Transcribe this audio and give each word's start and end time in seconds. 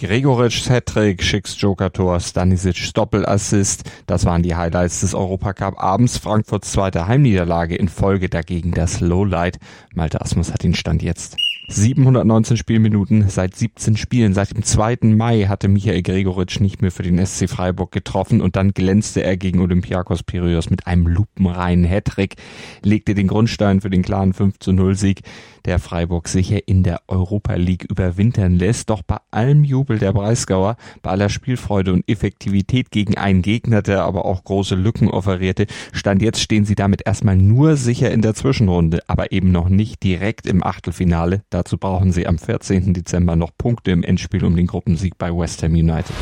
Gregoritsch 0.00 0.70
Hattrick, 0.70 1.22
Schicks 1.22 1.60
Joker-Tor, 1.60 2.20
Stanisic 2.20 2.94
Doppelassist. 2.94 3.82
Das 4.06 4.24
waren 4.24 4.42
die 4.42 4.54
Highlights 4.54 5.02
des 5.02 5.14
Europacup 5.14 5.78
abends. 5.78 6.16
Frankfurts 6.16 6.72
zweite 6.72 7.06
Heimniederlage 7.06 7.76
in 7.76 7.88
Folge 7.88 8.30
dagegen 8.30 8.72
das 8.72 9.00
Lowlight. 9.00 9.58
Malte 9.94 10.22
Asmus 10.22 10.54
hat 10.54 10.62
den 10.62 10.74
Stand 10.74 11.02
jetzt. 11.02 11.36
719 11.68 12.56
Spielminuten 12.56 13.28
seit 13.28 13.54
17 13.54 13.98
Spielen. 13.98 14.32
Seit 14.32 14.54
dem 14.54 14.62
2. 14.62 14.98
Mai 15.02 15.44
hatte 15.44 15.68
Michael 15.68 16.02
Gregoritsch 16.02 16.60
nicht 16.60 16.80
mehr 16.80 16.90
für 16.90 17.02
den 17.02 17.24
SC 17.24 17.48
Freiburg 17.48 17.92
getroffen 17.92 18.40
und 18.40 18.56
dann 18.56 18.72
glänzte 18.72 19.22
er 19.22 19.36
gegen 19.36 19.60
Olympiakos 19.60 20.22
Piraeus 20.22 20.70
mit 20.70 20.86
einem 20.86 21.06
lupenreinen 21.06 21.84
Hattrick, 21.84 22.36
legte 22.82 23.14
den 23.14 23.28
Grundstein 23.28 23.82
für 23.82 23.90
den 23.90 24.02
klaren 24.02 24.32
5 24.32 24.58
zu 24.58 24.72
0 24.72 24.96
Sieg, 24.96 25.20
der 25.64 25.78
Freiburg 25.78 26.26
sicher 26.26 26.66
in 26.66 26.82
der 26.82 27.02
Europa 27.06 27.54
League 27.54 27.86
überwintern 27.88 28.56
lässt. 28.56 28.90
Doch 28.90 29.02
bei 29.02 29.18
allem 29.30 29.62
Jubel 29.62 29.98
der 29.98 30.12
Breisgauer, 30.12 30.76
bei 31.02 31.10
aller 31.10 31.28
Spielfreude 31.28 31.92
und 31.92 32.08
Effektivität 32.08 32.90
gegen 32.90 33.16
einen 33.16 33.42
Gegner, 33.42 33.82
der 33.82 34.02
aber 34.02 34.24
auch 34.24 34.42
große 34.42 34.74
Lücken 34.74 35.08
offerierte, 35.08 35.66
stand 35.92 36.20
jetzt 36.20 36.40
stehen 36.40 36.64
sie 36.64 36.74
damit 36.74 37.06
erstmal 37.06 37.36
nur 37.36 37.76
sicher 37.76 38.10
in 38.10 38.22
der 38.22 38.34
Zwischenrunde, 38.34 39.02
aber 39.06 39.30
eben 39.30 39.52
noch 39.52 39.68
nicht 39.68 40.02
direkt 40.02 40.46
im 40.46 40.64
Achtelfinale. 40.64 41.42
Da 41.48 41.60
Dazu 41.60 41.76
brauchen 41.76 42.10
sie 42.10 42.26
am 42.26 42.38
14. 42.38 42.94
Dezember 42.94 43.36
noch 43.36 43.50
Punkte 43.58 43.90
im 43.90 44.02
Endspiel 44.02 44.46
um 44.46 44.56
den 44.56 44.66
Gruppensieg 44.66 45.18
bei 45.18 45.30
West 45.30 45.62
Ham 45.62 45.72
United. 45.72 46.16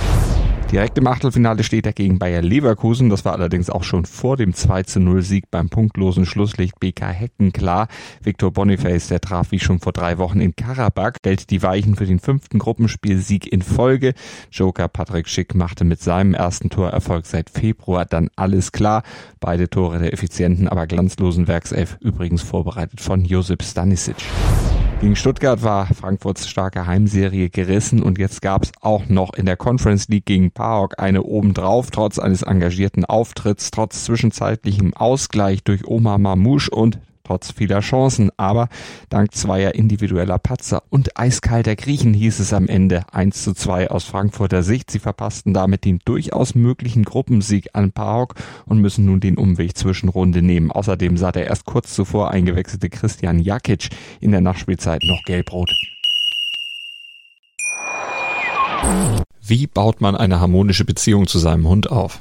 Direkt 0.70 0.98
im 0.98 1.06
Achtelfinale 1.06 1.64
steht 1.64 1.86
er 1.86 1.94
gegen 1.94 2.18
Bayer 2.18 2.42
Leverkusen. 2.42 3.08
Das 3.08 3.24
war 3.24 3.32
allerdings 3.32 3.70
auch 3.70 3.84
schon 3.84 4.04
vor 4.04 4.36
dem 4.36 4.52
2 4.52 4.82
zu 4.82 5.00
0 5.00 5.22
Sieg 5.22 5.50
beim 5.50 5.70
punktlosen 5.70 6.26
Schlusslicht 6.26 6.78
BK 6.78 7.06
Hecken 7.06 7.54
klar. 7.54 7.88
Victor 8.22 8.52
Boniface, 8.52 9.08
der 9.08 9.22
traf 9.22 9.50
wie 9.50 9.60
schon 9.60 9.80
vor 9.80 9.94
drei 9.94 10.18
Wochen 10.18 10.40
in 10.40 10.54
Karabakh, 10.54 11.16
stellt 11.20 11.48
die 11.48 11.62
Weichen 11.62 11.96
für 11.96 12.04
den 12.04 12.18
fünften 12.18 12.58
Gruppenspielsieg 12.58 13.50
in 13.50 13.62
Folge. 13.62 14.12
Joker 14.50 14.88
Patrick 14.88 15.28
Schick 15.28 15.54
machte 15.54 15.84
mit 15.84 16.02
seinem 16.02 16.34
ersten 16.34 16.68
Torerfolg 16.68 17.24
seit 17.24 17.48
Februar 17.48 18.04
dann 18.04 18.28
alles 18.36 18.70
klar. 18.70 19.04
Beide 19.40 19.70
Tore 19.70 19.98
der 19.98 20.12
effizienten, 20.12 20.68
aber 20.68 20.86
glanzlosen 20.86 21.48
Werkself 21.48 21.96
übrigens 22.02 22.42
vorbereitet 22.42 23.00
von 23.00 23.24
Josip 23.24 23.62
Stanisic. 23.62 24.16
Gegen 25.00 25.14
Stuttgart 25.14 25.62
war 25.62 25.86
Frankfurts 25.86 26.48
starke 26.48 26.88
Heimserie 26.88 27.50
gerissen 27.50 28.02
und 28.02 28.18
jetzt 28.18 28.42
gab 28.42 28.64
es 28.64 28.72
auch 28.80 29.08
noch 29.08 29.32
in 29.34 29.46
der 29.46 29.56
Conference 29.56 30.08
League 30.08 30.26
gegen 30.26 30.50
PAOK 30.50 30.98
eine 30.98 31.22
obendrauf, 31.22 31.92
trotz 31.92 32.18
eines 32.18 32.42
engagierten 32.42 33.04
Auftritts, 33.04 33.70
trotz 33.70 34.02
zwischenzeitlichem 34.04 34.94
Ausgleich 34.94 35.62
durch 35.62 35.86
Omar 35.86 36.18
Mamouche 36.18 36.72
und 36.72 36.98
trotz 37.28 37.52
vieler 37.52 37.80
Chancen, 37.80 38.30
aber 38.38 38.68
dank 39.10 39.34
zweier 39.34 39.74
individueller 39.74 40.38
Patzer 40.38 40.82
und 40.88 41.18
eiskalter 41.18 41.76
Griechen 41.76 42.14
hieß 42.14 42.40
es 42.40 42.54
am 42.54 42.68
Ende 42.68 43.02
1 43.12 43.44
zu 43.44 43.52
2 43.52 43.90
aus 43.90 44.04
Frankfurter 44.04 44.62
Sicht. 44.62 44.90
Sie 44.90 44.98
verpassten 44.98 45.52
damit 45.52 45.84
den 45.84 45.98
durchaus 46.06 46.54
möglichen 46.54 47.04
Gruppensieg 47.04 47.68
an 47.74 47.92
PAOK 47.92 48.34
und 48.64 48.80
müssen 48.80 49.04
nun 49.04 49.20
den 49.20 49.36
Umweg 49.36 49.76
zwischen 49.76 50.08
Runde 50.08 50.40
nehmen. 50.40 50.72
Außerdem 50.72 51.18
sah 51.18 51.30
der 51.30 51.48
erst 51.48 51.66
kurz 51.66 51.94
zuvor 51.94 52.30
eingewechselte 52.30 52.88
Christian 52.88 53.40
Jakic 53.40 53.90
in 54.20 54.30
der 54.30 54.40
Nachspielzeit 54.40 55.02
noch 55.06 55.22
gelbrot. 55.26 55.70
Wie 59.42 59.66
baut 59.66 60.00
man 60.00 60.16
eine 60.16 60.40
harmonische 60.40 60.86
Beziehung 60.86 61.26
zu 61.26 61.38
seinem 61.38 61.68
Hund 61.68 61.90
auf? 61.90 62.20